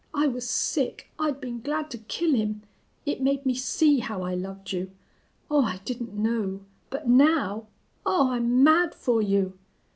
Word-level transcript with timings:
I 0.15 0.25
was 0.25 0.49
sick. 0.49 1.11
I'd 1.19 1.39
been 1.39 1.61
glad 1.61 1.91
to 1.91 1.99
kill 1.99 2.33
him!... 2.33 2.63
It 3.05 3.21
made 3.21 3.45
me 3.45 3.53
see 3.53 3.99
how 3.99 4.23
I 4.23 4.33
loved 4.33 4.71
you. 4.71 4.89
Oh, 5.51 5.61
I 5.61 5.77
didn't 5.85 6.15
know. 6.15 6.61
But 6.89 7.07
now... 7.07 7.67
Oh, 8.03 8.31
I'm 8.31 8.63
mad 8.63 8.95
for 8.95 9.21
you!" 9.21 9.59